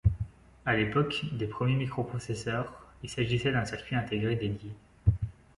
À 0.65 0.75
l'époque 0.75 1.25
des 1.33 1.45
premiers 1.45 1.75
microprocesseurs, 1.75 2.73
il 3.03 3.09
s'agissait 3.11 3.51
d'un 3.51 3.65
circuit 3.65 3.95
intégré 3.95 4.35
dédié. 4.35 4.71